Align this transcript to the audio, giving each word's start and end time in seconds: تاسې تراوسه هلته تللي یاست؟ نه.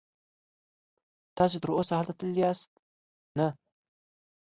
تاسې 1.37 1.55
تراوسه 1.63 1.93
هلته 1.99 2.13
تللي 2.19 2.39
یاست؟ 2.43 2.69
نه. 3.37 3.47